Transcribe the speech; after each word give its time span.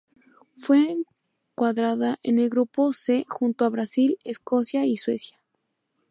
Fue 0.57 0.97
encuadrada 1.51 2.17
en 2.23 2.39
el 2.39 2.49
grupo 2.49 2.91
C 2.91 3.23
junto 3.29 3.65
a 3.65 3.69
Brasil, 3.69 4.17
Escocia 4.23 4.83
y 4.83 4.97
Suecia. 4.97 5.37